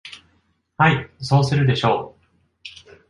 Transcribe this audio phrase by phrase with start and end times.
[0.77, 2.15] はい、そうするでしょ
[2.89, 2.97] う。